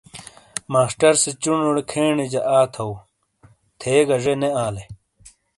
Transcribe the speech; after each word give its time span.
ماسٹر 0.73 1.13
سے 1.23 1.31
چُونوڑے 1.41 1.83
کھینیجہ 1.91 2.41
آ 2.57 2.59
تھَو، 2.73 2.89
تھیگہ 3.79 4.17
ذے 4.23 4.33
نے 4.41 4.49
آلے۔ 4.65 4.83